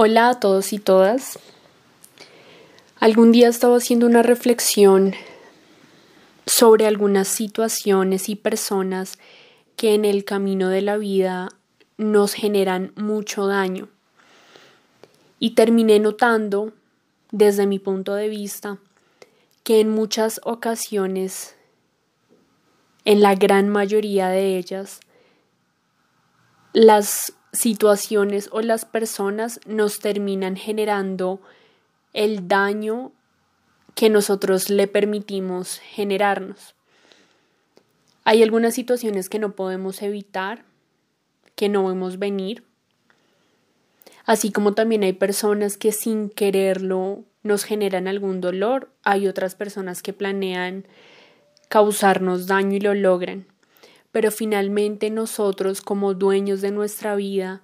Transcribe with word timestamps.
Hola 0.00 0.28
a 0.28 0.38
todos 0.38 0.72
y 0.72 0.78
todas. 0.78 1.40
Algún 3.00 3.32
día 3.32 3.48
estaba 3.48 3.78
haciendo 3.78 4.06
una 4.06 4.22
reflexión 4.22 5.12
sobre 6.46 6.86
algunas 6.86 7.26
situaciones 7.26 8.28
y 8.28 8.36
personas 8.36 9.18
que 9.74 9.94
en 9.94 10.04
el 10.04 10.24
camino 10.24 10.68
de 10.68 10.82
la 10.82 10.98
vida 10.98 11.48
nos 11.96 12.34
generan 12.34 12.92
mucho 12.94 13.48
daño. 13.48 13.88
Y 15.40 15.56
terminé 15.56 15.98
notando, 15.98 16.72
desde 17.32 17.66
mi 17.66 17.80
punto 17.80 18.14
de 18.14 18.28
vista, 18.28 18.78
que 19.64 19.80
en 19.80 19.90
muchas 19.90 20.40
ocasiones, 20.44 21.56
en 23.04 23.20
la 23.20 23.34
gran 23.34 23.68
mayoría 23.68 24.28
de 24.28 24.58
ellas, 24.58 25.00
las 26.72 27.32
situaciones 27.58 28.48
o 28.52 28.60
las 28.60 28.84
personas 28.84 29.60
nos 29.66 29.98
terminan 29.98 30.56
generando 30.56 31.40
el 32.12 32.46
daño 32.46 33.12
que 33.94 34.10
nosotros 34.10 34.70
le 34.70 34.86
permitimos 34.86 35.80
generarnos. 35.80 36.74
Hay 38.24 38.42
algunas 38.42 38.74
situaciones 38.74 39.28
que 39.28 39.40
no 39.40 39.52
podemos 39.52 40.02
evitar, 40.02 40.64
que 41.56 41.68
no 41.68 41.86
vemos 41.88 42.20
venir, 42.20 42.62
así 44.24 44.52
como 44.52 44.74
también 44.74 45.02
hay 45.02 45.14
personas 45.14 45.76
que 45.76 45.90
sin 45.90 46.30
quererlo 46.30 47.24
nos 47.42 47.64
generan 47.64 48.06
algún 48.06 48.40
dolor, 48.40 48.90
hay 49.02 49.26
otras 49.26 49.56
personas 49.56 50.02
que 50.02 50.12
planean 50.12 50.86
causarnos 51.68 52.46
daño 52.46 52.76
y 52.76 52.80
lo 52.80 52.94
logran 52.94 53.46
pero 54.18 54.32
finalmente 54.32 55.10
nosotros 55.10 55.80
como 55.80 56.12
dueños 56.12 56.60
de 56.60 56.72
nuestra 56.72 57.14
vida 57.14 57.62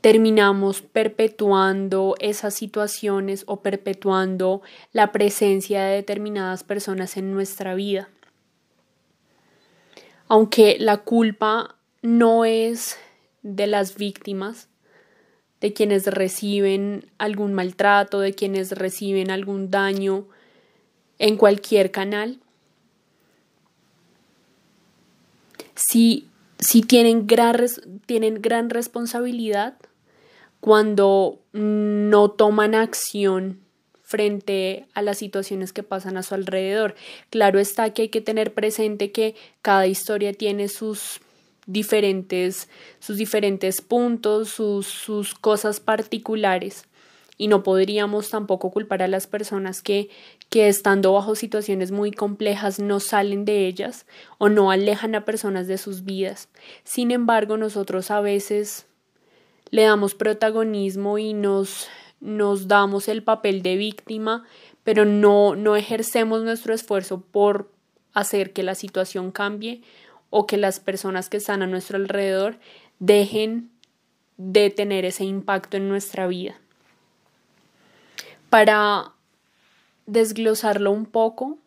terminamos 0.00 0.80
perpetuando 0.80 2.14
esas 2.20 2.54
situaciones 2.54 3.44
o 3.46 3.60
perpetuando 3.60 4.62
la 4.94 5.12
presencia 5.12 5.84
de 5.84 5.96
determinadas 5.96 6.64
personas 6.64 7.18
en 7.18 7.34
nuestra 7.34 7.74
vida. 7.74 8.08
Aunque 10.26 10.78
la 10.80 10.96
culpa 10.96 11.76
no 12.00 12.46
es 12.46 12.96
de 13.42 13.66
las 13.66 13.96
víctimas, 13.96 14.70
de 15.60 15.74
quienes 15.74 16.06
reciben 16.06 17.10
algún 17.18 17.52
maltrato, 17.52 18.20
de 18.20 18.32
quienes 18.32 18.72
reciben 18.72 19.30
algún 19.30 19.70
daño 19.70 20.28
en 21.18 21.36
cualquier 21.36 21.90
canal, 21.90 22.40
si 25.88 26.82
tienen, 26.86 27.26
gran, 27.26 27.66
tienen 28.06 28.42
gran 28.42 28.70
responsabilidad 28.70 29.76
cuando 30.60 31.40
no 31.52 32.30
toman 32.30 32.74
acción 32.74 33.60
frente 34.02 34.86
a 34.92 35.02
las 35.02 35.18
situaciones 35.18 35.72
que 35.72 35.82
pasan 35.82 36.16
a 36.16 36.22
su 36.22 36.34
alrededor. 36.34 36.94
Claro 37.30 37.58
está 37.60 37.90
que 37.90 38.02
hay 38.02 38.08
que 38.08 38.20
tener 38.20 38.52
presente 38.52 39.12
que 39.12 39.34
cada 39.62 39.86
historia 39.86 40.32
tiene 40.32 40.68
sus 40.68 41.20
diferentes, 41.66 42.68
sus 42.98 43.16
diferentes 43.16 43.80
puntos, 43.80 44.48
sus, 44.50 44.86
sus 44.86 45.34
cosas 45.34 45.80
particulares 45.80 46.84
y 47.40 47.48
no 47.48 47.62
podríamos 47.62 48.28
tampoco 48.28 48.70
culpar 48.70 49.02
a 49.02 49.08
las 49.08 49.26
personas 49.26 49.80
que, 49.80 50.10
que 50.50 50.68
estando 50.68 51.14
bajo 51.14 51.34
situaciones 51.34 51.90
muy 51.90 52.12
complejas 52.12 52.78
no 52.78 53.00
salen 53.00 53.46
de 53.46 53.66
ellas 53.66 54.04
o 54.36 54.50
no 54.50 54.70
alejan 54.70 55.14
a 55.14 55.24
personas 55.24 55.66
de 55.66 55.78
sus 55.78 56.04
vidas. 56.04 56.50
Sin 56.84 57.10
embargo, 57.10 57.56
nosotros 57.56 58.10
a 58.10 58.20
veces 58.20 58.84
le 59.70 59.84
damos 59.84 60.14
protagonismo 60.14 61.16
y 61.16 61.32
nos, 61.32 61.88
nos 62.20 62.68
damos 62.68 63.08
el 63.08 63.22
papel 63.22 63.62
de 63.62 63.76
víctima, 63.76 64.44
pero 64.84 65.06
no, 65.06 65.56
no 65.56 65.76
ejercemos 65.76 66.42
nuestro 66.42 66.74
esfuerzo 66.74 67.22
por 67.22 67.70
hacer 68.12 68.52
que 68.52 68.62
la 68.62 68.74
situación 68.74 69.30
cambie 69.30 69.80
o 70.28 70.46
que 70.46 70.58
las 70.58 70.78
personas 70.78 71.30
que 71.30 71.38
están 71.38 71.62
a 71.62 71.66
nuestro 71.66 71.96
alrededor 71.96 72.58
dejen 72.98 73.70
de 74.36 74.68
tener 74.68 75.06
ese 75.06 75.24
impacto 75.24 75.78
en 75.78 75.88
nuestra 75.88 76.26
vida. 76.26 76.60
Para 78.50 79.12
desglosarlo 80.06 80.90
un 80.90 81.06
poco, 81.06 81.58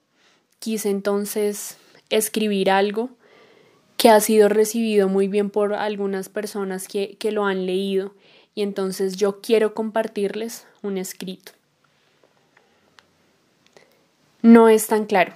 quise 0.60 0.90
entonces 0.90 1.78
escribir 2.10 2.70
algo 2.70 3.10
que 3.96 4.10
ha 4.10 4.20
sido 4.20 4.50
recibido 4.50 5.08
muy 5.08 5.30
bien 5.30 5.50
por 5.50 5.74
algunas 5.74 6.28
personas 6.28 6.90
que, 6.90 7.16
que 7.18 7.32
lo 7.32 7.46
han 7.46 7.66
leído 7.66 8.14
y 8.54 8.62
entonces 8.64 9.16
yo 9.16 9.40
quiero 9.40 9.74
compartirles 9.74 10.68
un 10.82 10.98
escrito. 10.98 11.54
No 14.42 14.68
es 14.68 14.88
tan 14.88 15.06
claro. 15.06 15.34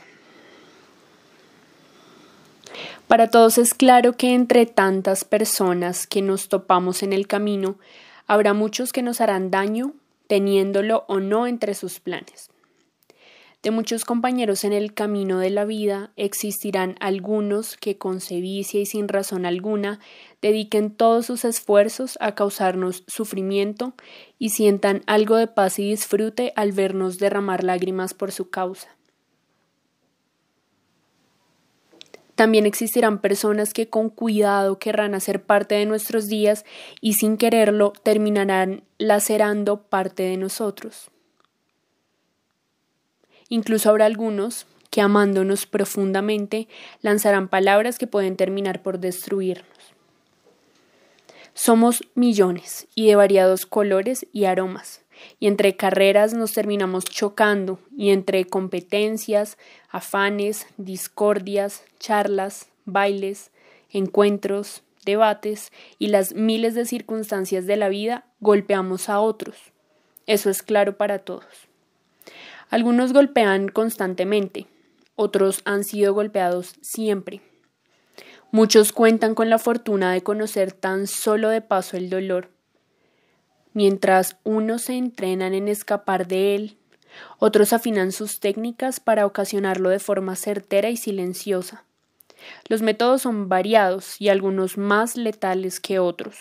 Para 3.08 3.30
todos 3.30 3.58
es 3.58 3.74
claro 3.74 4.18
que 4.18 4.34
entre 4.34 4.66
tantas 4.66 5.24
personas 5.24 6.08
que 6.08 6.22
nos 6.22 6.50
topamos 6.50 7.04
en 7.04 7.14
el 7.14 7.26
camino, 7.26 7.78
habrá 8.28 8.54
muchos 8.54 8.92
que 8.92 9.02
nos 9.02 9.22
harán 9.22 9.50
daño 9.50 9.94
teniéndolo 10.28 11.06
o 11.08 11.20
no 11.20 11.48
entre 11.48 11.74
sus 11.74 12.00
planes. 12.00 12.50
De 13.64 13.72
muchos 13.72 14.06
compañeros 14.06 14.64
en 14.64 14.72
el 14.72 14.94
camino 14.94 15.40
de 15.40 15.50
la 15.50 15.66
vida 15.66 16.12
existirán 16.16 16.96
algunos 17.00 17.76
que 17.76 17.98
con 17.98 18.22
sevicia 18.22 18.80
y 18.80 18.86
sin 18.86 19.08
razón 19.08 19.46
alguna 19.46 20.00
dediquen 20.42 20.92
todos 20.92 21.26
sus 21.26 21.44
esfuerzos 21.44 22.18
a 22.22 22.36
causarnos 22.36 23.04
sufrimiento 23.08 23.94
y 24.38 24.50
sientan 24.50 25.02
algo 25.08 25.38
de 25.38 25.48
paz 25.48 25.80
y 25.80 25.90
disfrute 25.90 26.54
al 26.56 26.72
vernos 26.72 27.18
derramar 27.18 27.64
lágrimas 27.64 28.14
por 28.14 28.32
su 28.32 28.50
causa. 28.50 28.97
También 32.38 32.68
existirán 32.68 33.20
personas 33.20 33.74
que 33.74 33.90
con 33.90 34.12
cuidado 34.12 34.78
querrán 34.78 35.16
hacer 35.16 35.42
parte 35.42 35.74
de 35.74 35.88
nuestros 35.88 36.28
días 36.28 36.66
y 37.02 37.14
sin 37.14 37.36
quererlo 37.36 37.94
terminarán 38.04 38.84
lacerando 39.00 39.82
parte 39.82 40.22
de 40.22 40.38
nosotros. 40.38 41.10
Incluso 43.50 43.90
habrá 43.90 44.06
algunos 44.06 44.68
que 44.92 45.02
amándonos 45.02 45.66
profundamente 45.66 46.68
lanzarán 47.02 47.48
palabras 47.48 47.98
que 47.98 48.06
pueden 48.06 48.36
terminar 48.36 48.84
por 48.84 49.00
destruirnos. 49.00 49.66
Somos 51.56 52.04
millones 52.14 52.88
y 52.94 53.08
de 53.08 53.16
variados 53.16 53.66
colores 53.66 54.28
y 54.32 54.46
aromas 54.46 55.02
y 55.40 55.48
entre 55.48 55.76
carreras 55.76 56.34
nos 56.34 56.54
terminamos 56.54 57.06
chocando 57.06 57.80
y 57.96 58.12
entre 58.12 58.46
competencias, 58.46 59.58
afanes, 59.90 60.68
discordias, 60.78 61.84
charlas, 62.00 62.70
bailes, 62.86 63.52
encuentros, 63.90 64.84
debates 65.06 65.72
y 66.00 66.08
las 66.08 66.34
miles 66.34 66.76
de 66.76 66.86
circunstancias 66.86 67.66
de 67.66 67.78
la 67.78 67.90
vida 67.90 68.26
golpeamos 68.40 69.10
a 69.10 69.20
otros. 69.20 69.56
Eso 70.26 70.50
es 70.50 70.62
claro 70.62 70.98
para 70.98 71.20
todos. 71.20 71.46
Algunos 72.70 73.14
golpean 73.14 73.70
constantemente, 73.70 74.68
otros 75.16 75.62
han 75.64 75.84
sido 75.84 76.14
golpeados 76.14 76.76
siempre. 76.82 77.42
Muchos 78.52 78.92
cuentan 78.92 79.36
con 79.36 79.50
la 79.50 79.60
fortuna 79.60 80.12
de 80.12 80.22
conocer 80.22 80.74
tan 80.74 81.08
solo 81.08 81.50
de 81.50 81.62
paso 81.62 81.96
el 81.96 82.10
dolor 82.10 82.57
mientras 83.78 84.38
unos 84.44 84.82
se 84.82 84.94
entrenan 84.94 85.54
en 85.54 85.68
escapar 85.68 86.26
de 86.26 86.56
él, 86.56 86.78
otros 87.38 87.74
afinan 87.74 88.12
sus 88.12 88.40
técnicas 88.40 89.00
para 89.00 89.28
ocasionarlo 89.28 89.90
de 89.92 90.00
forma 90.00 90.36
certera 90.36 90.90
y 90.90 90.98
silenciosa. 90.98 91.84
Los 92.68 92.82
métodos 92.82 93.22
son 93.22 93.50
variados 93.50 94.20
y 94.20 94.30
algunos 94.30 94.80
más 94.80 95.16
letales 95.16 95.80
que 95.80 96.00
otros, 96.00 96.40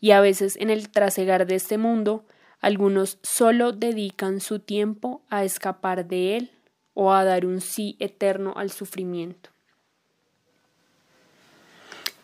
y 0.00 0.12
a 0.12 0.20
veces 0.20 0.56
en 0.60 0.70
el 0.70 0.88
trasegar 0.88 1.48
de 1.48 1.56
este 1.56 1.76
mundo, 1.76 2.24
algunos 2.60 3.18
solo 3.20 3.72
dedican 3.72 4.40
su 4.40 4.60
tiempo 4.60 5.22
a 5.28 5.42
escapar 5.42 6.06
de 6.06 6.36
él 6.36 6.52
o 6.94 7.12
a 7.12 7.24
dar 7.24 7.46
un 7.46 7.60
sí 7.60 7.96
eterno 7.98 8.54
al 8.56 8.70
sufrimiento. 8.70 9.50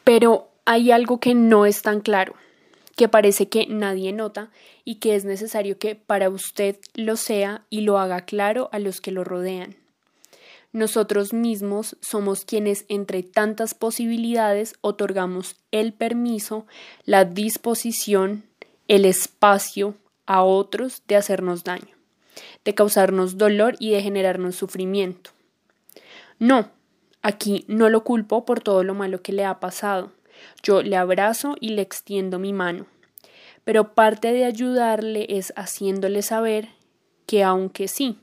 Pero 0.04 0.50
hay 0.66 0.92
algo 0.92 1.18
que 1.18 1.34
no 1.34 1.66
es 1.66 1.82
tan 1.82 2.00
claro 2.00 2.36
que 2.96 3.08
parece 3.08 3.48
que 3.48 3.66
nadie 3.66 4.12
nota 4.12 4.50
y 4.84 4.96
que 4.96 5.14
es 5.14 5.24
necesario 5.24 5.78
que 5.78 5.94
para 5.94 6.28
usted 6.28 6.76
lo 6.94 7.16
sea 7.16 7.64
y 7.70 7.82
lo 7.82 7.98
haga 7.98 8.22
claro 8.22 8.68
a 8.72 8.78
los 8.78 9.00
que 9.00 9.12
lo 9.12 9.24
rodean. 9.24 9.76
Nosotros 10.72 11.34
mismos 11.34 11.96
somos 12.00 12.44
quienes 12.44 12.86
entre 12.88 13.22
tantas 13.22 13.74
posibilidades 13.74 14.74
otorgamos 14.80 15.56
el 15.70 15.92
permiso, 15.92 16.66
la 17.04 17.24
disposición, 17.24 18.44
el 18.88 19.04
espacio 19.04 19.94
a 20.24 20.42
otros 20.42 21.02
de 21.08 21.16
hacernos 21.16 21.64
daño, 21.64 21.94
de 22.64 22.74
causarnos 22.74 23.36
dolor 23.36 23.76
y 23.78 23.90
de 23.90 24.02
generarnos 24.02 24.56
sufrimiento. 24.56 25.30
No, 26.38 26.70
aquí 27.20 27.66
no 27.68 27.90
lo 27.90 28.02
culpo 28.02 28.46
por 28.46 28.60
todo 28.60 28.82
lo 28.82 28.94
malo 28.94 29.20
que 29.20 29.32
le 29.32 29.44
ha 29.44 29.60
pasado 29.60 30.10
yo 30.62 30.82
le 30.82 30.96
abrazo 30.96 31.56
y 31.60 31.70
le 31.70 31.82
extiendo 31.82 32.38
mi 32.38 32.52
mano. 32.52 32.86
pero 33.64 33.94
parte 33.94 34.32
de 34.32 34.44
ayudarle 34.44 35.26
es 35.28 35.52
haciéndole 35.54 36.22
saber 36.22 36.70
que 37.26 37.44
aunque 37.44 37.86
sí, 37.86 38.18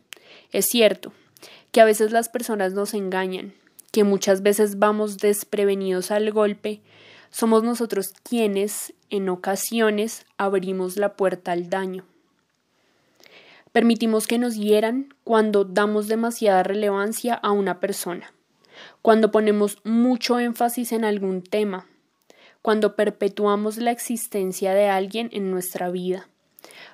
es 0.52 0.66
cierto, 0.66 1.14
que 1.72 1.82
a 1.82 1.86
veces 1.86 2.12
las 2.12 2.30
personas 2.30 2.74
nos 2.74 2.94
engañan, 2.94 3.54
que 3.92 4.04
muchas 4.04 4.42
veces 4.44 4.80
vamos 4.80 5.18
desprevenidos 5.18 6.12
al 6.12 6.32
golpe, 6.32 6.82
somos 7.32 7.64
nosotros 7.64 8.14
quienes, 8.24 8.94
en 9.10 9.30
ocasiones, 9.30 10.26
abrimos 10.38 10.98
la 10.98 11.14
puerta 11.16 11.52
al 11.52 11.70
daño. 11.70 12.06
Permitimos 13.72 14.26
que 14.26 14.40
nos 14.40 14.56
hieran 14.56 15.14
cuando 15.24 15.64
damos 15.64 16.08
demasiada 16.08 16.64
relevancia 16.64 17.36
a 17.36 17.52
una 17.52 17.80
persona, 17.80 18.34
cuando 19.02 19.32
ponemos 19.32 19.78
mucho 19.84 20.40
énfasis 20.40 20.92
en 20.92 21.06
algún 21.06 21.44
tema, 21.44 21.86
cuando 22.62 22.96
perpetuamos 22.96 23.78
la 23.78 23.92
existencia 23.92 24.74
de 24.74 24.88
alguien 24.88 25.30
en 25.32 25.52
nuestra 25.52 25.90
vida, 25.90 26.28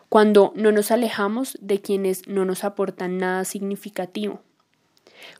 cuando 0.10 0.54
no 0.56 0.72
nos 0.72 0.92
alejamos 0.92 1.58
de 1.62 1.82
quienes 1.82 2.28
no 2.28 2.46
nos 2.46 2.64
aportan 2.64 3.18
nada 3.18 3.46
significativo, 3.46 4.42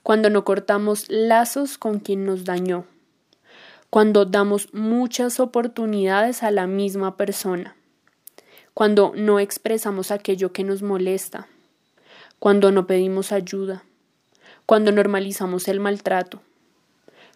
cuando 0.02 0.30
no 0.30 0.44
cortamos 0.44 1.08
lazos 1.08 1.78
con 1.78 2.00
quien 2.00 2.24
nos 2.24 2.44
dañó, 2.44 2.84
cuando 3.90 4.24
damos 4.24 4.72
muchas 4.74 5.38
oportunidades 5.38 6.42
a 6.42 6.50
la 6.50 6.66
misma 6.66 7.16
persona, 7.16 7.76
cuando 8.74 9.12
no 9.14 9.38
expresamos 9.38 10.10
aquello 10.10 10.52
que 10.52 10.64
nos 10.64 10.82
molesta, 10.82 11.48
cuando 12.38 12.72
no 12.72 12.86
pedimos 12.86 13.32
ayuda, 13.32 13.84
cuando 14.66 14.92
normalizamos 14.92 15.68
el 15.68 15.80
maltrato, 15.80 16.42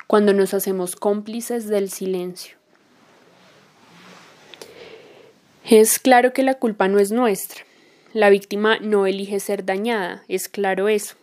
cuando 0.06 0.34
nos 0.34 0.52
hacemos 0.52 0.96
cómplices 0.96 1.68
del 1.68 1.88
silencio. 1.88 2.59
Es 5.70 6.00
claro 6.00 6.32
que 6.32 6.42
la 6.42 6.54
culpa 6.54 6.88
no 6.88 6.98
es 6.98 7.12
nuestra. 7.12 7.64
La 8.12 8.28
víctima 8.28 8.80
no 8.80 9.06
elige 9.06 9.38
ser 9.38 9.64
dañada, 9.64 10.24
es 10.26 10.48
claro 10.48 10.88
eso. 10.88 11.14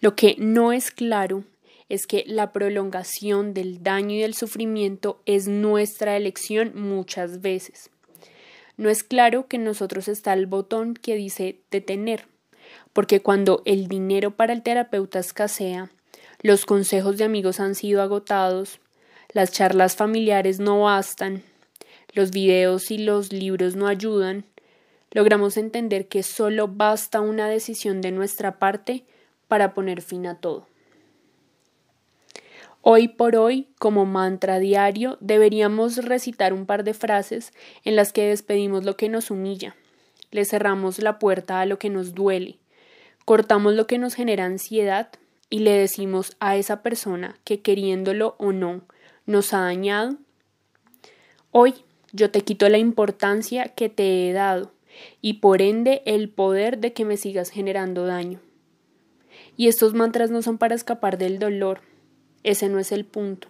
Lo 0.00 0.16
que 0.16 0.36
no 0.38 0.72
es 0.72 0.90
claro 0.90 1.44
es 1.90 2.06
que 2.06 2.24
la 2.26 2.50
prolongación 2.50 3.52
del 3.52 3.82
daño 3.82 4.14
y 4.14 4.20
del 4.22 4.32
sufrimiento 4.32 5.20
es 5.26 5.48
nuestra 5.48 6.16
elección 6.16 6.72
muchas 6.74 7.42
veces. 7.42 7.90
No 8.78 8.88
es 8.88 9.02
claro 9.02 9.48
que 9.48 9.56
en 9.56 9.64
nosotros 9.64 10.08
está 10.08 10.32
el 10.32 10.46
botón 10.46 10.94
que 10.94 11.14
dice 11.14 11.60
detener, 11.70 12.24
porque 12.94 13.20
cuando 13.20 13.60
el 13.66 13.86
dinero 13.86 14.30
para 14.30 14.54
el 14.54 14.62
terapeuta 14.62 15.18
escasea, 15.18 15.90
los 16.40 16.64
consejos 16.64 17.18
de 17.18 17.24
amigos 17.24 17.60
han 17.60 17.74
sido 17.74 18.00
agotados, 18.00 18.80
las 19.34 19.52
charlas 19.52 19.94
familiares 19.94 20.58
no 20.58 20.84
bastan, 20.84 21.42
los 22.14 22.30
videos 22.30 22.90
y 22.90 22.98
los 22.98 23.32
libros 23.32 23.76
no 23.76 23.86
ayudan, 23.86 24.44
logramos 25.10 25.56
entender 25.56 26.08
que 26.08 26.22
solo 26.22 26.68
basta 26.68 27.20
una 27.20 27.48
decisión 27.48 28.00
de 28.00 28.12
nuestra 28.12 28.58
parte 28.58 29.04
para 29.48 29.74
poner 29.74 30.02
fin 30.02 30.26
a 30.26 30.40
todo. 30.40 30.66
Hoy 32.86 33.08
por 33.08 33.36
hoy, 33.36 33.68
como 33.78 34.04
mantra 34.04 34.58
diario, 34.58 35.16
deberíamos 35.20 36.04
recitar 36.04 36.52
un 36.52 36.66
par 36.66 36.84
de 36.84 36.92
frases 36.92 37.52
en 37.84 37.96
las 37.96 38.12
que 38.12 38.28
despedimos 38.28 38.84
lo 38.84 38.96
que 38.96 39.08
nos 39.08 39.30
humilla, 39.30 39.74
le 40.30 40.44
cerramos 40.44 40.98
la 40.98 41.18
puerta 41.18 41.60
a 41.60 41.66
lo 41.66 41.78
que 41.78 41.88
nos 41.88 42.14
duele, 42.14 42.58
cortamos 43.24 43.72
lo 43.72 43.86
que 43.86 43.96
nos 43.96 44.14
genera 44.14 44.44
ansiedad 44.44 45.08
y 45.48 45.60
le 45.60 45.70
decimos 45.70 46.36
a 46.40 46.56
esa 46.56 46.82
persona 46.82 47.36
que 47.44 47.62
queriéndolo 47.62 48.34
o 48.38 48.52
no 48.52 48.82
nos 49.24 49.54
ha 49.54 49.60
dañado, 49.60 50.16
hoy 51.52 51.83
yo 52.14 52.30
te 52.30 52.42
quito 52.42 52.68
la 52.68 52.78
importancia 52.78 53.68
que 53.68 53.88
te 53.88 54.30
he 54.30 54.32
dado 54.32 54.72
y 55.20 55.34
por 55.34 55.60
ende 55.60 56.00
el 56.06 56.28
poder 56.28 56.78
de 56.78 56.92
que 56.92 57.04
me 57.04 57.16
sigas 57.16 57.50
generando 57.50 58.06
daño. 58.06 58.40
Y 59.56 59.66
estos 59.66 59.94
mantras 59.94 60.30
no 60.30 60.40
son 60.40 60.56
para 60.56 60.76
escapar 60.76 61.18
del 61.18 61.40
dolor, 61.40 61.80
ese 62.44 62.68
no 62.68 62.78
es 62.78 62.92
el 62.92 63.04
punto. 63.04 63.48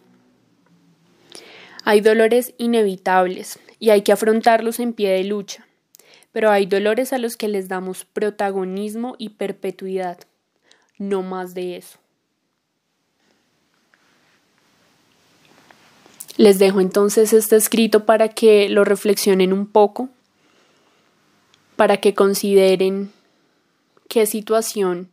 Hay 1.85 2.01
dolores 2.01 2.55
inevitables 2.57 3.59
y 3.79 3.91
hay 3.91 4.01
que 4.01 4.13
afrontarlos 4.13 4.81
en 4.81 4.95
pie 4.95 5.11
de 5.11 5.25
lucha, 5.25 5.67
pero 6.33 6.51
hay 6.51 6.65
dolores 6.65 7.13
a 7.13 7.19
los 7.19 7.37
que 7.37 7.49
les 7.49 7.69
damos 7.69 8.07
protagonismo 8.07 9.15
y 9.19 9.31
perpetuidad, 9.31 10.19
no 10.97 11.23
más 11.23 11.53
de 11.53 11.77
eso. 11.77 11.99
Les 16.37 16.59
dejo 16.59 16.81
entonces 16.81 17.33
este 17.33 17.57
escrito 17.57 18.07
para 18.07 18.29
que 18.29 18.69
lo 18.69 18.85
reflexionen 18.85 19.53
un 19.53 19.67
poco, 19.67 20.09
para 21.77 21.99
que 21.99 22.15
consideren 22.15 23.13
qué 24.09 24.27
situación 24.27 25.11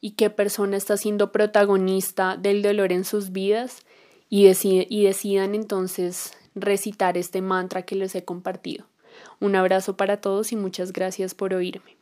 y 0.00 0.12
qué 0.12 0.30
persona 0.30 0.76
está 0.76 0.96
siendo 0.96 1.30
protagonista 1.30 2.36
del 2.36 2.62
dolor 2.62 2.92
en 2.92 3.04
sus 3.04 3.30
vidas 3.30 3.82
y, 4.28 4.48
y 4.48 5.04
decidan 5.04 5.54
entonces 5.54 6.32
recitar 6.54 7.16
este 7.16 7.40
mantra 7.40 7.82
que 7.82 7.94
les 7.94 8.14
he 8.14 8.24
compartido. 8.24 8.86
Un 9.40 9.54
abrazo 9.54 9.96
para 9.96 10.20
todos 10.20 10.52
y 10.52 10.56
muchas 10.56 10.92
gracias 10.92 11.34
por 11.34 11.54
oírme. 11.54 11.97